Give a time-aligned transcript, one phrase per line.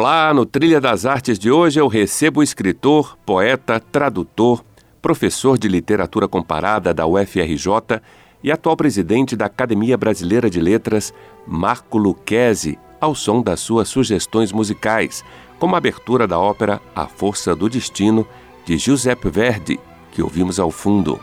[0.00, 4.64] Olá, no Trilha das Artes de hoje eu recebo o escritor, poeta, tradutor,
[5.02, 8.00] professor de literatura comparada da UFRJ
[8.42, 11.12] e atual presidente da Academia Brasileira de Letras,
[11.46, 15.22] Marco Lucchesi, ao som das suas sugestões musicais,
[15.58, 18.26] como a abertura da ópera A Força do Destino,
[18.64, 19.78] de Giuseppe Verdi,
[20.12, 21.20] que ouvimos ao fundo.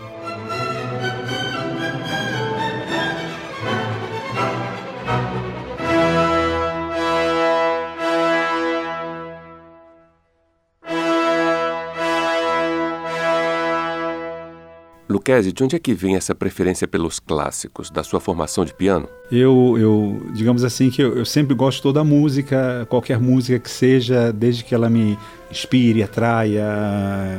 [15.28, 19.10] Luquezzi, de onde é que vem essa preferência pelos clássicos, da sua formação de piano?
[19.30, 24.32] Eu, eu digamos assim, que eu, eu, sempre gosto toda música, qualquer música que seja,
[24.32, 25.20] desde que ela me
[25.52, 26.66] inspire, atraia,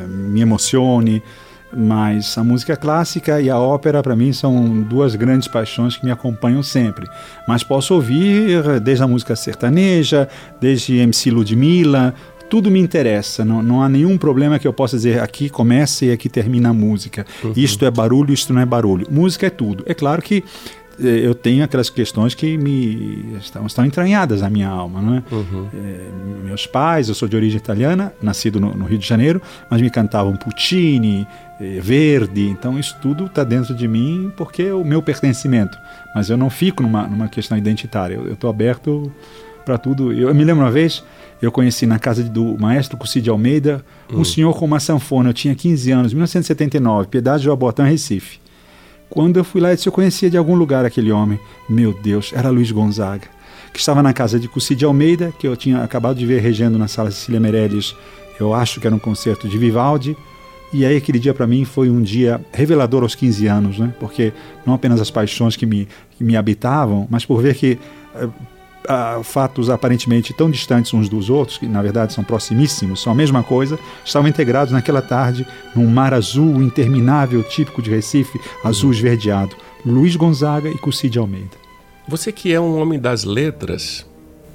[0.06, 1.22] me emocione.
[1.70, 6.11] Mas a música clássica e a ópera, para mim, são duas grandes paixões que me
[6.11, 7.06] acompanham sempre.
[7.47, 10.28] Mas posso ouvir desde a música sertaneja,
[10.61, 12.14] desde MC Ludmilla,
[12.49, 16.13] tudo me interessa, não, não há nenhum problema que eu possa dizer aqui começa e
[16.13, 17.27] aqui termina a música.
[17.43, 17.53] Uhum.
[17.57, 19.07] Isto é barulho, isto não é barulho.
[19.11, 19.85] Música é tudo.
[19.87, 20.45] É claro que
[21.01, 25.23] eh, eu tenho aquelas questões que me estão, estão entranhadas na minha alma, não é?
[25.31, 25.69] Uhum.
[25.73, 26.45] é?
[26.45, 29.41] Meus pais, eu sou de origem italiana, nascido no, no Rio de Janeiro,
[29.71, 31.27] mas me cantavam Puccini,
[31.61, 35.79] é, Verdi, então isso tudo está dentro de mim porque é o meu pertencimento.
[36.15, 39.12] Mas eu não fico numa, numa questão identitária, eu estou aberto
[39.65, 40.12] para tudo.
[40.12, 41.05] Eu, eu me lembro uma vez
[41.41, 44.25] eu conheci na casa do maestro Cucide Almeida um hum.
[44.25, 45.31] senhor com uma sanfona.
[45.31, 48.41] Eu tinha 15 anos, 1979, Piedade de Abotão, Recife.
[49.08, 51.38] Quando eu fui lá, eu disse, eu conhecia de algum lugar aquele homem.
[51.69, 53.27] Meu Deus, era Luiz Gonzaga,
[53.72, 56.88] que estava na casa de Cucide Almeida, que eu tinha acabado de ver regendo na
[56.88, 57.94] sala Cecília Meirelles.
[58.38, 60.16] Eu acho que era um concerto de Vivaldi.
[60.72, 63.94] E aí aquele dia para mim foi um dia revelador aos 15 anos, né?
[63.98, 64.34] Porque
[64.66, 67.78] não apenas as paixões que me, que me habitavam, mas por ver que
[69.22, 73.43] fatos aparentemente tão distantes uns dos outros, que na verdade são proximíssimos, são a mesma
[73.43, 79.54] coisa, estavam integrados naquela tarde num mar azul interminável, típico de Recife, azul esverdeado.
[79.84, 81.56] Luiz Gonzaga e Cucide Almeida.
[82.06, 84.06] Você que é um homem das letras,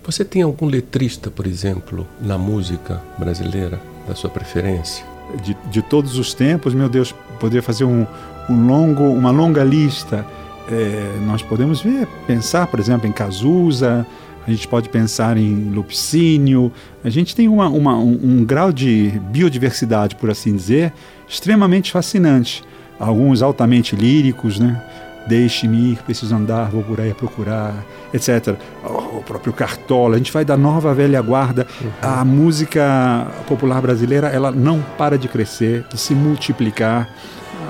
[0.03, 5.05] você tem algum letrista, por exemplo, na música brasileira, da sua preferência?
[5.41, 8.05] De, de todos os tempos, meu Deus, poderia fazer um,
[8.49, 10.25] um longo, uma longa lista.
[10.69, 14.05] É, nós podemos ver, pensar, por exemplo, em Cazuza,
[14.45, 16.71] a gente pode pensar em lupicínio.
[17.03, 20.91] A gente tem uma, uma, um, um, grau de biodiversidade, por assim dizer,
[21.27, 22.63] extremamente fascinante.
[22.99, 24.81] Alguns altamente líricos, né?
[25.25, 27.73] Deixe-me ir, preciso andar, vou por aí procurar,
[28.13, 28.55] etc.
[28.83, 31.65] O próprio Cartola, a gente vai da nova velha guarda.
[31.81, 31.89] Uhum.
[32.01, 37.09] A música popular brasileira, ela não para de crescer, de se multiplicar.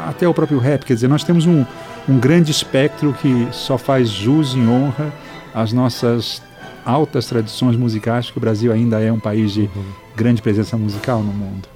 [0.07, 1.63] Até o próprio rap, quer dizer, nós temos um,
[2.09, 5.13] um grande espectro que só faz jus e honra
[5.53, 6.41] às nossas
[6.85, 9.83] altas tradições musicais, que o Brasil ainda é um país de uhum.
[10.15, 11.67] grande presença musical no mundo.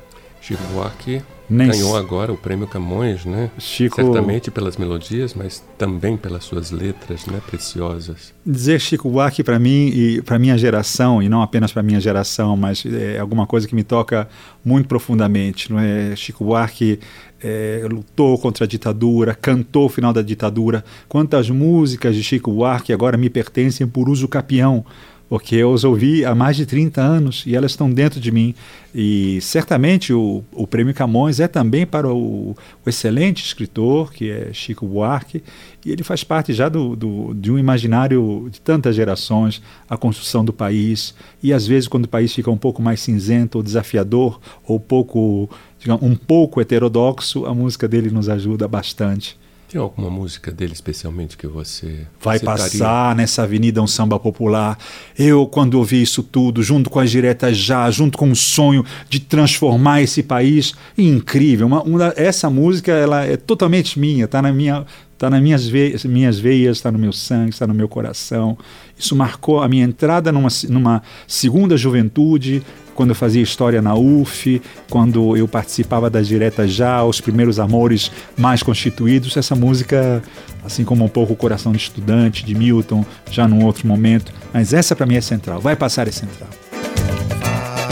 [0.42, 3.50] Chico Buarque Nem ganhou agora o prêmio Camões, né?
[3.58, 3.96] Chico...
[3.96, 8.34] Certamente pelas melodias, mas também pelas suas letras, né, preciosas.
[8.46, 12.58] Dizer Chico Buarque para mim e para minha geração, e não apenas para minha geração,
[12.58, 14.28] mas é alguma coisa que me toca
[14.64, 16.16] muito profundamente, não é?
[16.16, 17.00] Chico Buarque
[17.42, 20.84] é, lutou contra a ditadura, cantou o final da ditadura.
[21.08, 24.86] Quantas músicas de Chico Buarque agora me pertencem por uso capião?
[25.30, 28.56] Porque eu os ouvi há mais de 30 anos e elas estão dentro de mim.
[28.96, 32.56] E certamente o, o Prêmio Camões é também para o,
[32.86, 35.44] o, excelente escritor, que é Chico Buarque,
[35.86, 40.44] e ele faz parte já do, do, de um imaginário de tantas gerações, a construção
[40.44, 41.14] do país,
[41.44, 45.50] e às vezes quando o país fica um pouco mais cinzento ou desafiador, ou pouco,
[45.78, 49.38] digamos, um pouco heterodoxo, a música dele nos ajuda bastante.
[49.70, 52.64] Tem alguma música dele especialmente que você vai citaria?
[52.64, 54.78] passar nessa avenida um samba popular?
[55.20, 59.20] Eu quando ouvi isso tudo, junto com as diretas já, junto com o sonho de
[59.20, 61.68] transformar esse país, incrível.
[61.68, 64.86] Uma, uma, essa música ela é totalmente minha, está na minha
[65.18, 68.58] está nas minhas veias, minhas veias, está no meu sangue, está no meu coração.
[68.98, 72.64] Isso marcou a minha entrada numa, numa segunda juventude,
[72.98, 74.60] quando eu fazia história na UF,
[74.90, 80.22] quando eu participava das diretas já, os primeiros amores mais constituídos, essa música,
[80.66, 84.74] assim como um pouco o Coração de Estudante, de Milton, já num outro momento, mas
[84.74, 86.50] essa para mim é central, vai passar é central.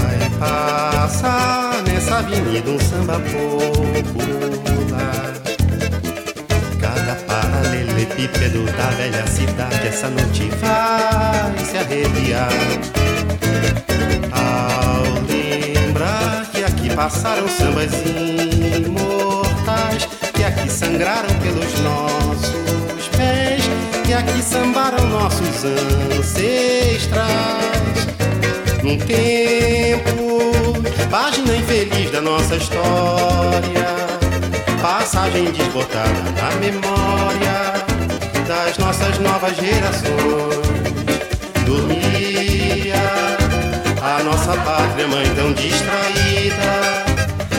[0.02, 4.55] Vai passar nessa avenida um samba popular.
[7.76, 12.50] Paralelepípedo da velha cidade essa noite vai se arrepiar.
[14.32, 17.92] Ao lembrar que aqui passaram sambas
[18.86, 23.64] imortais, que aqui sangraram pelos nossos pés,
[24.06, 25.66] que aqui sambaram nossos
[26.18, 27.26] ancestrais.
[28.84, 33.85] Num tempo, página infeliz da nossa história,
[34.86, 37.74] passagem desbotada na memória
[38.48, 40.14] das nossas novas gerações.
[41.66, 42.94] Dormia
[44.00, 47.04] a nossa pátria mãe tão distraída,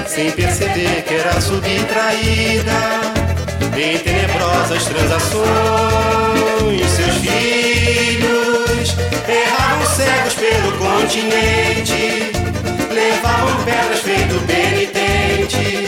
[0.07, 3.01] sem perceber que era subtraída
[3.77, 5.47] em tenebrosas transações.
[6.95, 8.95] Seus filhos
[9.29, 12.31] erravam cegos pelo continente,
[12.95, 14.37] levavam pedras feito
[15.57, 15.86] estranhas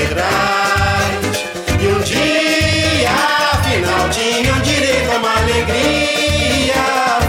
[0.00, 1.44] catedrais.
[1.80, 3.10] E um dia,
[3.52, 6.74] afinal, tinham direito a uma alegria,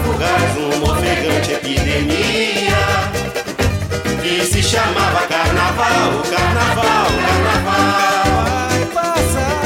[0.04, 2.82] fugaz, uma ofegante epidemia,
[4.22, 8.32] que se chamava carnaval, carnaval, carnaval.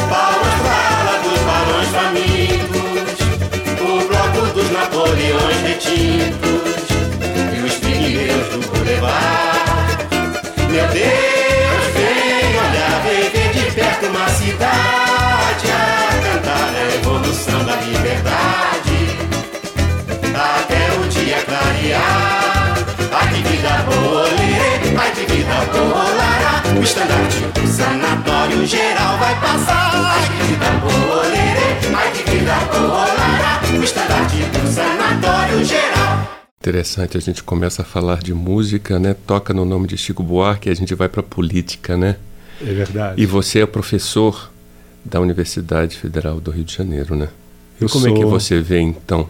[0.08, 3.18] Palmas para dos balões famintos,
[3.80, 6.55] o bloco dos Napoleões retintos
[29.26, 29.90] vai passar.
[29.94, 31.22] Ai que vida boa,
[31.98, 33.78] ai que vida boa, lara.
[33.78, 36.36] O estandarte do sanatório geral.
[36.60, 39.14] Interessante, a gente começa a falar de música, né?
[39.26, 42.16] Toca no nome de Chico Buarque e a gente vai para política, né?
[42.60, 43.20] É verdade.
[43.20, 44.50] E você é professor
[45.04, 47.28] da Universidade Federal do Rio de Janeiro, né?
[47.80, 49.28] E Eu como é que sou- você vê, então,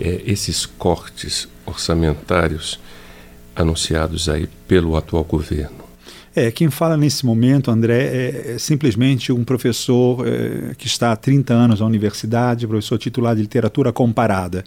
[0.00, 2.78] eh, esses cortes orçamentários
[3.54, 5.85] anunciados aí pelo atual governo?
[6.38, 11.16] É, quem fala nesse momento, André, é, é simplesmente um professor é, que está há
[11.16, 14.62] 30 anos na universidade, professor titular de literatura comparada.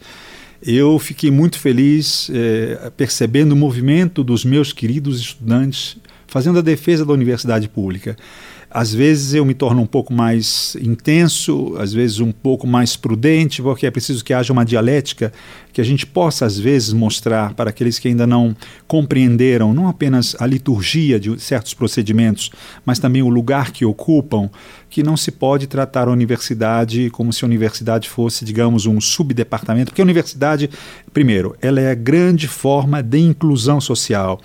[0.66, 5.95] Eu fiquei muito feliz é, percebendo o movimento dos meus queridos estudantes
[6.25, 8.18] fazendo a defesa da universidade pública.
[8.71, 13.62] Às vezes eu me torno um pouco mais intenso, às vezes um pouco mais prudente,
[13.62, 15.33] porque é preciso que haja uma dialética
[15.74, 18.56] que a gente possa, às vezes, mostrar para aqueles que ainda não
[18.88, 22.51] compreenderam não apenas a liturgia de certos procedimentos,
[22.86, 24.50] mas também o lugar que ocupam,
[24.89, 29.92] que não se pode tratar a universidade como se a universidade fosse, digamos, um subdepartamento,
[29.92, 30.69] porque a universidade,
[31.13, 34.39] primeiro, ela é a grande forma de inclusão social.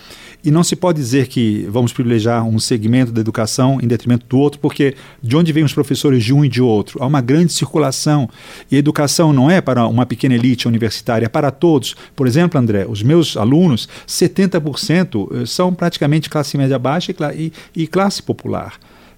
[0.45, 4.39] E não se pode dizer que vamos privilegiar um segmento da educação em detrimento do
[4.39, 7.03] outro, porque de onde vêm os professores de um e de outro?
[7.03, 8.29] Há uma grande circulação.
[8.71, 11.95] E a educação não é para uma pequena elite universitária, é para todos.
[12.15, 18.23] Por exemplo, André, os meus alunos, 70% são praticamente classe média baixa e, e, classe
[18.23, 18.75] popular.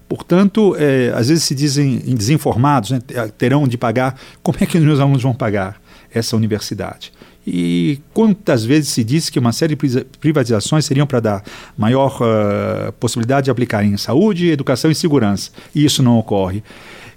[0.07, 3.01] Portanto, eh, às vezes se dizem desinformados, né,
[3.37, 4.17] terão de pagar.
[4.41, 5.81] Como é que os meus alunos vão pagar
[6.13, 7.11] essa universidade?
[7.49, 11.43] E quantas vezes se disse que uma série de pri- privatizações seriam para dar
[11.77, 15.51] maior ah, possibilidade de aplicar em saúde, educação e segurança?
[15.73, 16.61] E isso não ocorre.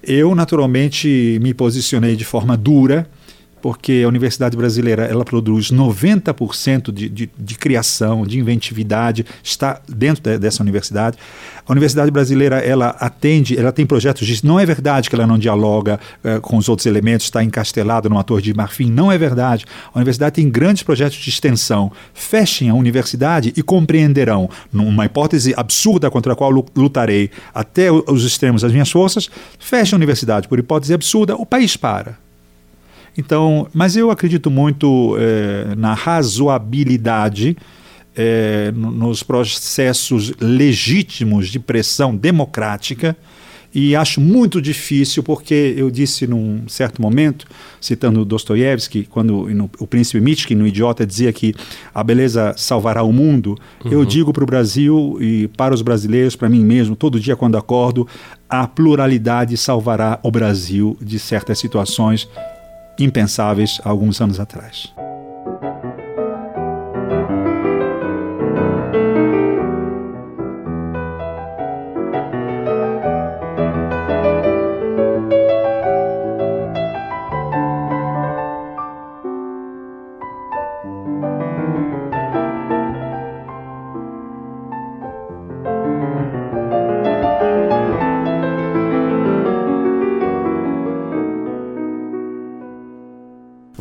[0.03, 3.11] Eu, naturalmente, me posicionei de forma dura,
[3.61, 10.23] porque a Universidade Brasileira ela produz 90% de, de, de criação, de inventividade, está dentro
[10.23, 11.17] de, dessa universidade.
[11.67, 14.45] A Universidade Brasileira ela atende, ela tem projetos de.
[14.45, 18.25] Não é verdade que ela não dialoga eh, com os outros elementos, está encastelada numa
[18.25, 18.91] torre de marfim.
[18.91, 19.65] Não é verdade.
[19.93, 21.93] A universidade tem grandes projetos de extensão.
[22.13, 28.25] Fechem a universidade e compreenderão, numa hipótese absurda contra a qual lu- lutarei até os
[28.25, 32.19] extremos das minhas forças, fechem a universidade por hipótese absurda, o país para.
[33.17, 37.57] Então, mas eu acredito muito eh, na razoabilidade
[38.75, 43.17] no- nos processos legítimos de pressão democrática
[43.73, 47.47] e acho muito difícil porque eu disse num certo momento,
[47.81, 51.55] citando Dostoiévski, quando no, o príncipe Mitchkin, no Idiota, dizia que
[51.95, 56.49] a beleza salvará o mundo, eu digo para o Brasil e para os brasileiros, para
[56.49, 58.09] mim mesmo, todo dia quando acordo,
[58.49, 62.29] a pluralidade salvará o Brasil de certas situações
[63.05, 64.93] impensáveis há alguns anos atrás.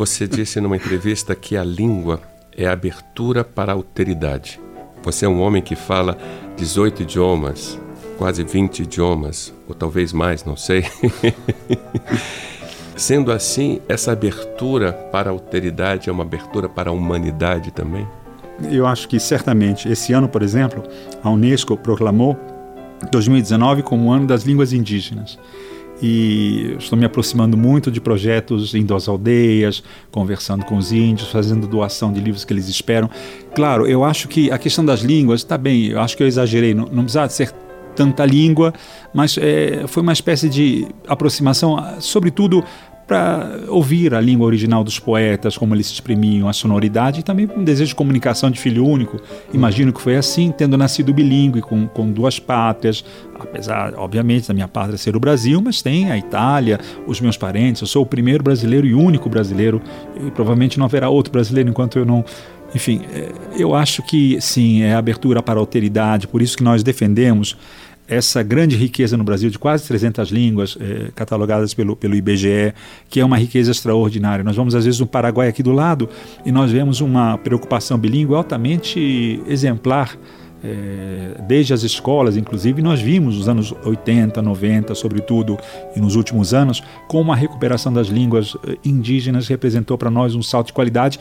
[0.10, 2.20] Você disse numa entrevista que a língua
[2.58, 4.60] é a abertura para a alteridade.
[5.04, 6.18] Você é um homem que fala
[6.58, 7.80] 18 idiomas,
[8.18, 10.84] quase 20 idiomas, ou talvez mais, não sei.
[12.98, 18.06] Sendo assim, essa abertura para a alteridade é uma abertura para a humanidade também?
[18.72, 19.88] Eu acho que certamente.
[19.88, 20.84] Esse ano, por exemplo,
[21.24, 22.36] a Unesco proclamou
[23.12, 25.38] 2019 como o ano das línguas indígenas
[26.02, 31.68] e estou me aproximando muito de projetos indo às aldeias, conversando com os índios, fazendo
[31.68, 33.10] doação de livros que eles esperam.
[33.54, 36.74] Claro, eu acho que a questão das línguas, está bem, eu acho que eu exagerei,
[36.74, 37.52] não, não precisava ser
[37.96, 38.74] tanta língua,
[39.14, 42.64] mas é, foi uma espécie de aproximação, sobretudo
[43.10, 47.64] para ouvir a língua original dos poetas, como eles exprimiam a sonoridade, e também um
[47.64, 49.20] desejo de comunicação de filho único.
[49.52, 53.04] Imagino que foi assim, tendo nascido bilíngue, com, com duas pátrias,
[53.40, 57.82] apesar, obviamente, da minha pátria ser o Brasil, mas tem a Itália, os meus parentes.
[57.82, 59.82] Eu sou o primeiro brasileiro e único brasileiro,
[60.16, 62.24] e provavelmente não haverá outro brasileiro enquanto eu não.
[62.76, 66.84] Enfim, é, eu acho que sim, é abertura para a alteridade, por isso que nós
[66.84, 67.58] defendemos
[68.10, 72.74] essa grande riqueza no Brasil de quase 300 línguas eh, catalogadas pelo, pelo IBGE,
[73.08, 74.44] que é uma riqueza extraordinária.
[74.44, 76.10] Nós vamos às vezes no Paraguai aqui do lado
[76.44, 80.18] e nós vemos uma preocupação bilíngue altamente exemplar
[80.62, 85.58] é, desde as escolas, inclusive, nós vimos nos anos 80, 90, sobretudo,
[85.96, 90.68] e nos últimos anos, como a recuperação das línguas indígenas representou para nós um salto
[90.68, 91.18] de qualidade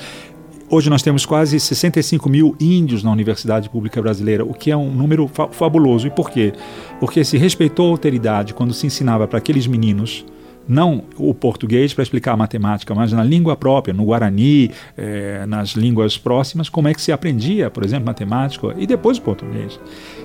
[0.71, 4.91] Hoje nós temos quase 65 mil índios na Universidade Pública Brasileira, o que é um
[4.91, 6.07] número fa fabuloso.
[6.07, 6.53] E por quê?
[7.01, 10.27] Porque se respeitou a alteridade quando se ensinava para aqueles meninos
[10.69, 15.71] não o português para explicar a matemática, mas na língua própria, no Guarani, eh, nas
[15.71, 19.81] línguas próximas, como é que se aprendia, por exemplo, matemática e depois o português.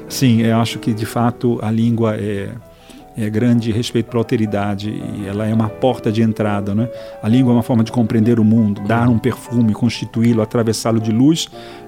[0.10, 2.50] Sim, eu acho que de fato a língua é
[3.16, 6.74] é, grande respeito para a alteridade e ela é uma porta de entrada.
[6.74, 6.90] Né?
[7.22, 11.12] A língua é uma forma de compreender o mundo, dar um perfume, constituí-lo, atravessá-lo de
[11.12, 11.48] luz,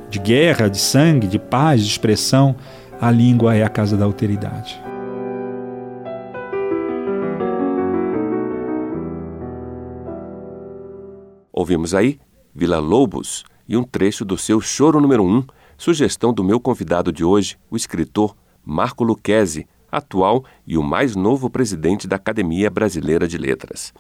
[0.10, 2.56] de guerra, de sangue, de paz, de expressão.
[3.02, 4.82] A língua é a casa da alteridade.
[11.52, 12.20] Ouvimos aí
[12.54, 15.44] Vila Lobos e um trecho do seu Choro número 1, um,
[15.78, 19.68] sugestão do meu convidado de hoje, o escritor Marco Lucchesi,
[19.98, 23.94] atual e o mais novo presidente da Academia Brasileira de Letras.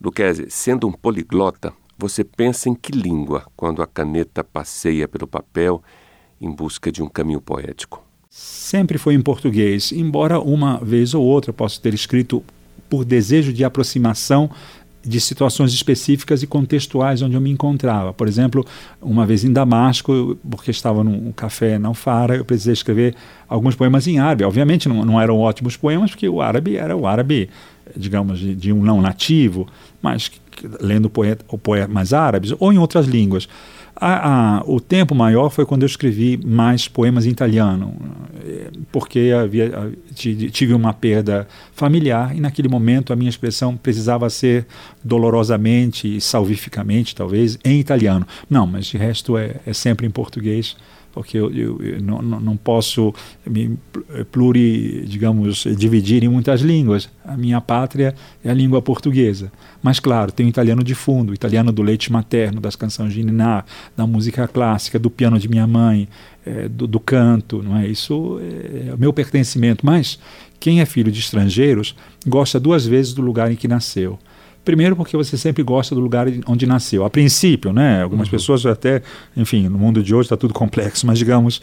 [0.00, 5.82] Luquezzi, sendo um poliglota, você pensa em que língua quando a caneta passeia pelo papel
[6.40, 8.04] em busca de um caminho poético?
[8.30, 12.44] Sempre foi em português, embora uma vez ou outra possa ter escrito
[12.88, 14.50] por desejo de aproximação
[15.04, 18.12] de situações específicas e contextuais onde eu me encontrava.
[18.12, 18.66] Por exemplo,
[19.00, 23.14] uma vez em Damasco, porque estava num café na Alfara, eu precisei escrever
[23.48, 24.44] alguns poemas em árabe.
[24.44, 27.48] Obviamente não, não eram ótimos poemas, porque o árabe era o árabe,
[27.96, 29.66] digamos, de, de um não nativo,
[30.02, 30.30] mas
[30.80, 33.48] lendo poeta, poemas árabes ou em outras línguas.
[34.00, 37.96] A, a, o tempo maior foi quando eu escrevi mais poemas em italiano,
[38.92, 44.66] porque havia, tive uma perda familiar e naquele momento a minha expressão precisava ser
[45.02, 48.26] dolorosamente e salvificamente, talvez, em italiano.
[48.48, 50.76] Não, mas de resto é, é sempre em português
[51.18, 53.12] porque eu, eu, eu não, não, posso
[53.44, 53.76] me
[54.30, 57.10] pluri, digamos, dividir em muitas línguas.
[57.24, 59.50] A minha pátria é a língua portuguesa.
[59.82, 63.24] Mas, claro, tem o italiano de fundo, o italiano do leite materno, das canções de
[63.24, 63.64] Niná,
[63.96, 66.08] da música clássica, do piano de minha mãe,
[66.46, 67.88] é, do, do, canto, não é?
[67.88, 69.84] Isso é, é o meu pertencimento.
[69.84, 70.20] Mas
[70.60, 71.96] quem é filho de estrangeiros
[72.28, 74.20] gosta duas vezes do lugar em que nasceu.
[74.68, 77.02] Primeiro porque você sempre gosta do lugar onde nasceu.
[77.02, 78.02] A princípio, né?
[78.02, 78.32] Algumas uhum.
[78.32, 79.00] pessoas até,
[79.34, 81.58] enfim, no mundo de hoje está tudo complexo, mas digamos.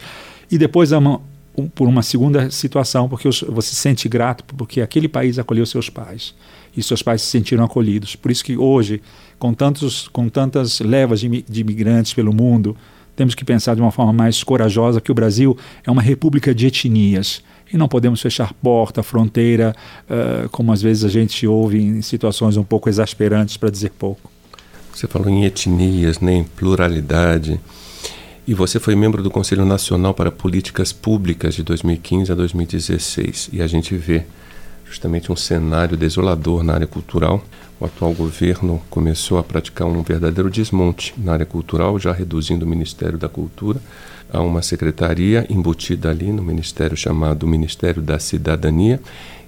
[0.50, 1.20] E depois uma,
[1.56, 5.88] um, por uma segunda situação, porque você se sente grato porque aquele país acolheu seus
[5.88, 6.34] pais
[6.76, 8.16] e seus pais se sentiram acolhidos.
[8.16, 9.00] Por isso que hoje,
[9.38, 12.76] com, tantos, com tantas levas de, de imigrantes pelo mundo,
[13.16, 16.66] temos que pensar de uma forma mais corajosa que o Brasil é uma república de
[16.66, 17.42] etnias
[17.72, 19.74] e não podemos fechar porta, fronteira,
[20.08, 24.30] uh, como às vezes a gente ouve em situações um pouco exasperantes, para dizer pouco.
[24.94, 27.60] Você falou em etnias, né, em pluralidade.
[28.46, 33.50] E você foi membro do Conselho Nacional para Políticas Públicas de 2015 a 2016.
[33.52, 34.22] E a gente vê
[34.84, 37.42] justamente um cenário desolador na área cultural.
[37.78, 42.68] O atual governo começou a praticar um verdadeiro desmonte na área cultural, já reduzindo o
[42.68, 43.80] Ministério da Cultura
[44.32, 49.00] a uma secretaria embutida ali no ministério chamado Ministério da Cidadania.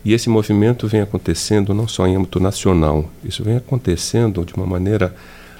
[0.04, 4.66] E esse movimento vem acontecendo não só em âmbito nacional, isso vem acontecendo de uma
[4.66, 5.14] maneira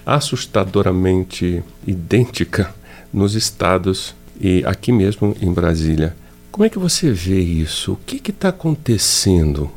[0.07, 2.75] assustadoramente idêntica
[3.13, 6.15] nos estados e aqui mesmo em Brasília.
[6.53, 7.93] Como é que você vê isso?
[7.93, 9.71] O que está acontecendo?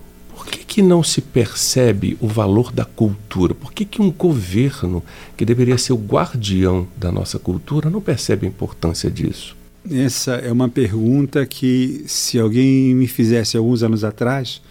[0.51, 3.55] Que, que não se percebe o valor da cultura?
[3.55, 5.01] Por que, que um governo,
[5.37, 9.55] que deveria ser o guardião da nossa cultura, não percebe a importância disso?
[9.89, 14.61] Essa é uma pergunta que, se alguém me fizesse alguns anos atrás,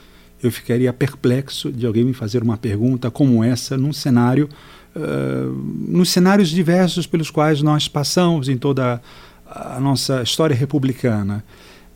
[0.42, 4.48] eu ficaria perplexo de alguém me fazer uma pergunta como essa num cenário,
[4.94, 5.52] uh,
[5.88, 9.02] nos cenários diversos pelos quais nós passamos em toda
[9.46, 11.44] a nossa história republicana.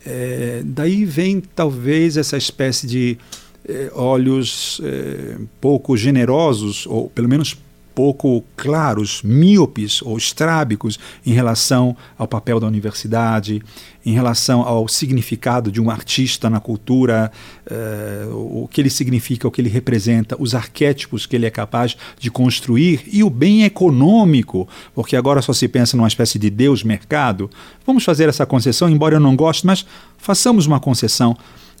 [0.05, 3.17] É, daí vem talvez essa espécie de
[3.67, 7.57] é, olhos é, pouco generosos, ou pelo menos
[7.95, 13.61] pouco claros, míopes ou estrábicos em relação ao papel da universidade,
[14.05, 17.31] em relação ao significado de um artista na cultura,
[17.65, 21.95] uh, o que ele significa, o que ele representa, os arquétipos que ele é capaz
[22.19, 27.49] de construir e o bem econômico, porque agora só se pensa numa espécie de Deus-mercado.
[27.85, 29.85] Vamos fazer essa concessão, embora eu não goste, mas
[30.17, 31.35] façamos uma concessão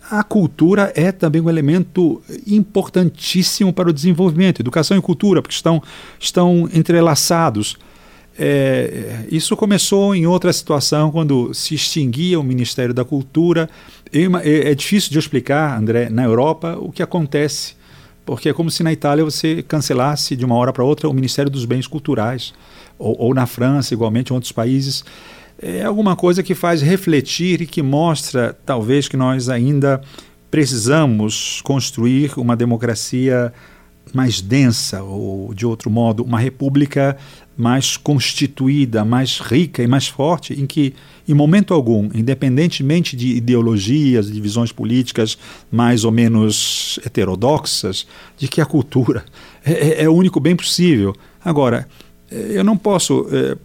[0.09, 4.59] a cultura é também um elemento importantíssimo para o desenvolvimento.
[4.59, 5.81] Educação e cultura, porque estão,
[6.19, 7.77] estão entrelaçados.
[8.37, 13.69] É, isso começou em outra situação, quando se extinguia o Ministério da Cultura.
[14.11, 17.75] É, é difícil de explicar, André, na Europa, o que acontece,
[18.25, 21.49] porque é como se na Itália você cancelasse de uma hora para outra o Ministério
[21.49, 22.53] dos Bens Culturais,
[22.99, 25.03] ou, ou na França, igualmente, em outros países
[25.61, 30.01] é alguma coisa que faz refletir e que mostra, talvez, que nós ainda
[30.51, 33.53] precisamos construir uma democracia
[34.13, 37.17] mais densa, ou de outro modo, uma república
[37.57, 40.93] mais constituída, mais rica e mais forte, em que,
[41.27, 45.37] em momento algum, independentemente de ideologias, de visões políticas
[45.71, 48.05] mais ou menos heterodoxas,
[48.37, 49.25] de que a cultura
[49.65, 51.15] é, é, é o único bem possível.
[51.43, 51.87] Agora,
[52.29, 53.27] eu não posso.
[53.31, 53.57] É,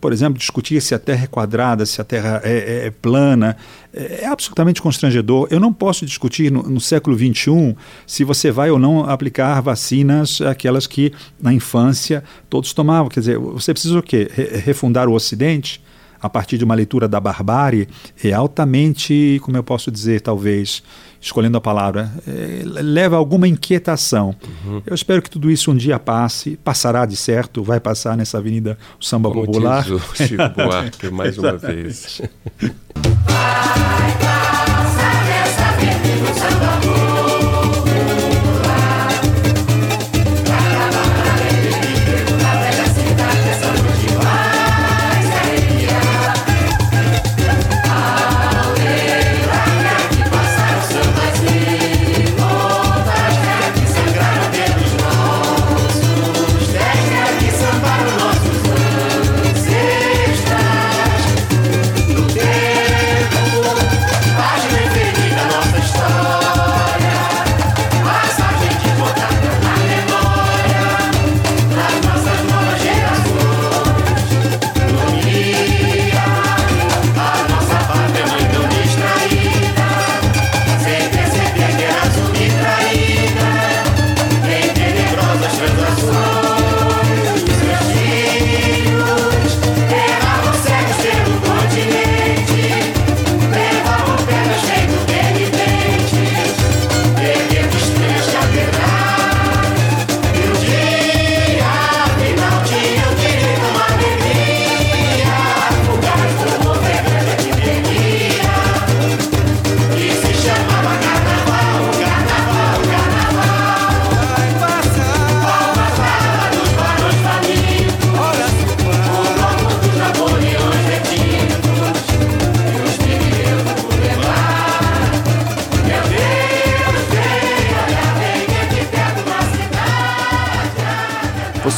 [0.00, 3.56] por exemplo, discutir se a Terra é quadrada, se a Terra é, é, é plana,
[3.92, 5.48] é, é, absolutamente constrangedor.
[5.50, 10.40] Eu não posso discutir no, no, século XXI se você vai ou não aplicar vacinas,
[10.40, 13.08] aquelas que na infância todos tomavam.
[13.08, 14.30] Quer dizer, você precisa o quê?
[14.32, 15.82] Re refundar o Ocidente?
[16.20, 17.88] a partir de uma leitura da barbárie,
[18.22, 20.82] é altamente, como eu posso dizer, talvez,
[21.20, 24.34] escolhendo a palavra, é, leva alguma inquietação.
[24.64, 24.82] Uhum.
[24.86, 28.78] Eu espero que tudo isso um dia passe, passará de certo, vai passar nessa avenida
[29.00, 29.82] o samba como popular.
[29.82, 32.22] Diz o Chico Buarque mais uma vez.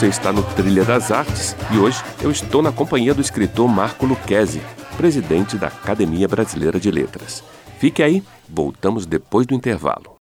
[0.00, 4.06] Você está no Trilha das Artes e hoje eu estou na companhia do escritor Marco
[4.06, 4.62] Lucchesi,
[4.96, 7.44] presidente da Academia Brasileira de Letras.
[7.78, 10.18] Fique aí, voltamos depois do intervalo.